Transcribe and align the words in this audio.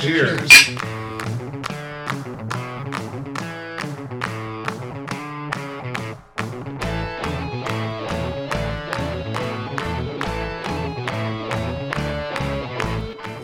Cheers. 0.00 0.48
Cheers. 0.48 1.09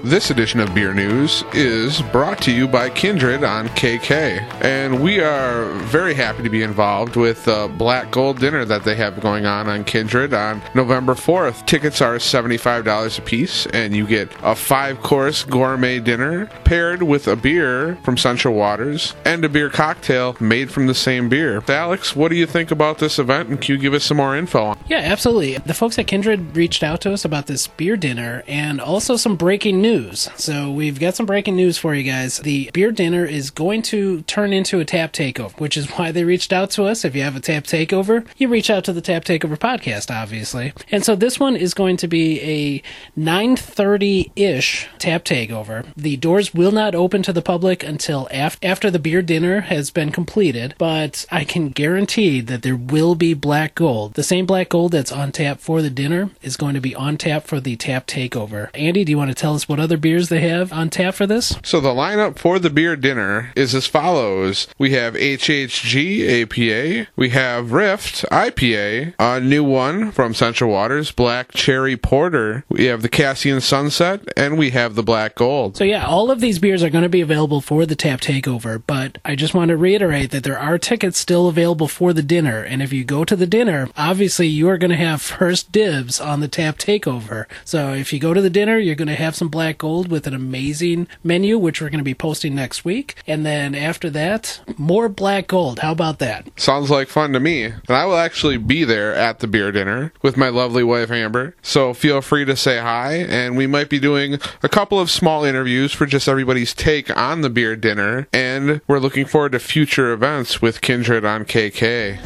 This 0.07 0.31
edition 0.31 0.61
of 0.61 0.73
Beer 0.73 0.95
News 0.95 1.43
is 1.53 2.01
brought 2.01 2.41
to 2.43 2.53
you 2.53 2.69
by 2.69 2.91
Kindred 2.91 3.43
on 3.43 3.67
KK. 3.71 4.39
And 4.63 5.03
we 5.03 5.19
are 5.19 5.65
very 5.81 6.15
happy 6.15 6.45
to 6.45 6.49
be 6.49 6.63
involved 6.63 7.17
with 7.17 7.45
the 7.45 7.69
Black 7.77 8.13
Gold 8.13 8.39
dinner 8.39 8.65
that 8.67 8.85
they 8.85 8.95
have 8.95 9.21
going 9.21 9.47
on 9.47 9.67
on 9.67 9.83
Kindred 9.83 10.33
on 10.33 10.63
November 10.77 11.15
4th. 11.15 11.67
Tickets 11.67 12.01
are 12.01 12.19
$75 12.19 13.19
a 13.19 13.23
piece, 13.23 13.67
and 13.67 13.97
you 13.97 14.07
get 14.07 14.31
a 14.45 14.55
five 14.55 15.01
course 15.01 15.43
gourmet 15.43 15.99
dinner 15.99 16.47
paired 16.63 17.03
with 17.03 17.27
a 17.27 17.35
beer 17.35 17.99
from 18.05 18.17
Central 18.17 18.55
Waters 18.55 19.13
and 19.25 19.45
a 19.45 19.49
beer 19.49 19.71
cocktail 19.71 20.37
made 20.39 20.71
from 20.71 20.87
the 20.87 20.95
same 20.95 21.29
beer. 21.29 21.61
Alex, 21.67 22.15
what 22.15 22.29
do 22.29 22.37
you 22.37 22.47
think 22.47 22.71
about 22.71 22.99
this 22.99 23.19
event? 23.19 23.49
And 23.49 23.61
can 23.61 23.75
you 23.75 23.81
give 23.81 23.93
us 23.93 24.05
some 24.05 24.19
more 24.19 24.37
info 24.37 24.77
Yeah, 24.87 24.99
absolutely. 24.99 25.59
The 25.59 25.75
folks 25.75 25.99
at 25.99 26.07
Kindred 26.07 26.55
reached 26.55 26.85
out 26.85 27.01
to 27.01 27.13
us 27.13 27.25
about 27.25 27.47
this 27.47 27.67
beer 27.67 27.97
dinner 27.97 28.45
and 28.47 28.81
also 28.81 29.17
some 29.17 29.35
breaking 29.35 29.83
news. 29.83 29.96
So 30.37 30.71
we've 30.71 31.01
got 31.01 31.15
some 31.15 31.27
breaking 31.27 31.57
news 31.57 31.79
for 31.79 31.95
you 31.95 32.03
guys. 32.03 32.39
The 32.39 32.71
beer 32.73 32.93
dinner 32.93 33.25
is 33.25 33.51
going 33.51 33.83
to 33.83 34.23
turn 34.23 34.53
into 34.53 34.79
a 34.79 34.85
tap 34.85 35.13
takeover, 35.13 35.59
which 35.59 35.77
is 35.77 35.89
why 35.93 36.13
they 36.13 36.25
reached 36.25 36.53
out 36.53 36.71
to 36.73 36.85
us. 36.85 37.05
If 37.05 37.17
you 37.17 37.23
have 37.23 37.37
a 37.37 37.41
tap 37.41 37.65
takeover, 37.65 38.27
you 38.37 38.49
reach 38.49 38.69
out 38.69 38.85
to 38.85 38.93
the 38.93 39.01
Tap 39.01 39.25
Takeover 39.25 39.57
podcast, 39.57 40.15
obviously. 40.15 40.73
And 40.91 41.05
so 41.05 41.15
this 41.17 41.39
one 41.41 41.57
is 41.57 41.73
going 41.73 41.97
to 41.99 42.09
be 42.09 42.41
a 42.41 42.83
9:30-ish 43.19 44.89
tap 44.99 45.25
takeover. 45.25 45.87
The 45.97 46.17
doors 46.17 46.53
will 46.53 46.73
not 46.73 46.95
open 46.95 47.23
to 47.23 47.33
the 47.33 47.41
public 47.43 47.83
until 47.85 48.29
af- 48.31 48.59
after 48.63 48.91
the 48.91 48.99
beer 48.99 49.23
dinner 49.23 49.61
has 49.63 49.91
been 49.91 50.11
completed, 50.11 50.75
but 50.77 51.25
I 51.31 51.45
can 51.45 51.71
guarantee 51.71 52.41
that 52.41 52.63
there 52.63 52.77
will 52.77 53.15
be 53.15 53.33
black 53.33 53.75
gold. 53.77 54.15
The 54.15 54.23
same 54.23 54.45
black 54.45 54.69
gold 54.69 54.93
that's 54.93 55.13
on 55.13 55.33
tap 55.33 55.61
for 55.61 55.81
the 55.81 55.91
dinner 55.91 56.31
is 56.43 56.57
going 56.57 56.75
to 56.75 56.81
be 56.81 56.95
on 56.95 57.17
tap 57.17 57.47
for 57.47 57.61
the 57.61 57.77
tap 57.77 58.07
takeover. 58.07 58.69
Andy, 58.75 59.05
do 59.05 59.13
you 59.13 59.19
want 59.19 59.31
to 59.31 59.35
tell 59.35 59.55
us 59.55 59.69
what 59.69 59.79
other 59.79 59.86
beers 59.97 60.29
they 60.29 60.41
have 60.41 60.73
on 60.73 60.91
tap 60.91 61.15
for 61.15 61.27
this? 61.27 61.57
So 61.63 61.81
the 61.81 61.91
lineup 61.91 62.39
for 62.39 62.59
the 62.59 62.71
beer 62.71 62.97
dinner 62.97 63.53
is 63.55 63.75
as 63.75 63.87
follows: 63.87 64.67
we 64.79 64.91
have 64.93 65.15
HHG 65.15 66.43
APA, 66.43 67.11
we 67.17 67.29
have 67.31 67.73
Rift 67.73 68.25
IPA, 68.31 69.15
a 69.19 69.41
new 69.41 69.63
one 69.65 70.11
from 70.13 70.35
Central 70.35 70.71
Waters, 70.71 71.13
Black 71.13 71.53
Cherry 71.53 71.97
Porter, 71.97 72.65
we 72.69 72.87
have 72.87 73.03
the 73.03 73.09
Cassian 73.09 73.61
Sunset, 73.61 74.21
and 74.37 74.59
we 74.59 74.71
have 74.71 74.95
the 74.95 75.03
Black 75.03 75.35
Gold. 75.35 75.77
So 75.77 75.85
yeah, 75.85 76.07
all 76.07 76.31
of 76.31 76.41
these 76.41 76.59
beers 76.59 76.83
are 76.83 76.91
going 76.91 77.03
to 77.03 77.09
be 77.09 77.21
available 77.21 77.61
for 77.61 77.87
the 77.87 77.97
tap 77.97 78.21
takeover, 78.21 78.83
but 78.87 79.19
I 79.25 79.37
just 79.37 79.55
want 79.55 79.69
to 79.69 79.77
reiterate 79.77 80.31
that 80.31 80.45
there 80.45 80.59
are 80.59 80.79
tickets 80.79 81.19
still 81.19 81.49
available 81.49 81.89
for 81.89 82.13
the 82.13 82.23
dinner, 82.23 82.63
and 82.63 82.83
if 82.83 82.93
you 82.93 83.05
go 83.05 83.25
to 83.25 83.37
the 83.37 83.47
dinner, 83.47 83.89
obviously 83.97 84.47
you 84.47 84.69
are 84.69 84.79
going 84.79 84.91
to 84.91 84.97
have 84.97 85.23
first 85.37 85.73
dibs 85.73 86.21
on 86.21 86.41
the 86.41 86.49
tap 86.49 86.79
takeover. 86.79 87.47
So 87.65 87.93
if 87.93 88.13
you 88.13 88.19
go 88.19 88.35
to 88.35 88.41
the 88.41 88.51
dinner, 88.51 88.79
you're 88.79 88.95
going 88.95 89.09
to 89.09 89.15
have 89.15 89.37
some 89.37 89.49
black 89.77 89.91
gold 89.91 90.09
with 90.09 90.27
an 90.27 90.33
amazing 90.35 91.07
menu, 91.23 91.59
which 91.59 91.83
we're 91.83 91.91
going 91.91 91.99
to 91.99 92.05
be 92.05 92.15
posting 92.15 92.55
next 92.55 92.85
week, 92.85 93.15
and 93.27 93.45
then 93.45 93.75
after 93.75 94.09
that, 94.09 94.61
more 94.79 95.07
black 95.09 95.49
gold. 95.49 95.81
How 95.81 95.93
about 95.93 96.19
that? 96.21 96.49
Sounds 96.57 96.89
like 96.89 97.09
fun 97.09 97.33
to 97.35 97.41
me. 97.41 97.65
And 97.65 97.91
I 97.91 98.07
will 98.07 98.17
actually 98.17 98.57
be 98.57 98.85
there 98.85 99.15
at 99.15 99.41
the 99.41 99.47
beer 99.47 99.71
dinner 99.73 100.13
with 100.23 100.39
my 100.39 100.49
lovely 100.49 100.83
wife 100.83 101.11
Amber. 101.11 101.55
So 101.61 101.93
feel 101.93 102.23
free 102.23 102.47
to 102.47 102.57
say 102.57 102.79
hi, 102.79 103.17
and 103.17 103.57
we 103.57 103.67
might 103.67 103.91
be 103.91 103.99
doing 103.99 104.39
a 104.63 104.69
couple 104.69 104.99
of 104.99 105.11
small 105.11 105.45
interviews 105.45 105.93
for 105.93 106.07
just 106.07 106.27
everybody's 106.27 106.73
take 106.73 107.15
on 107.15 107.43
the 107.43 107.51
beer 107.51 107.77
dinner. 107.77 108.29
And 108.33 108.81
we're 108.87 108.99
looking 108.99 109.27
forward 109.27 109.53
to 109.53 109.59
future 109.59 110.13
events 110.13 110.63
with 110.63 110.81
Kindred 110.81 111.27
on 111.27 111.45
KK. 111.45 112.19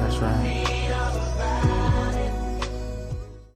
That's 0.00 0.16
right. 0.16 0.61